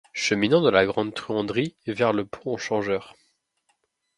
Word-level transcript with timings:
Cheminant 0.15 0.61
de 0.63 0.69
la 0.71 0.87
Grande-Truanderie 0.87 1.75
vers 1.85 2.11
le 2.11 2.25
Pont-aux-Changeurs. 2.25 3.15